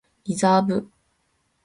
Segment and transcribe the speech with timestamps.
[0.23, 0.89] リザーブ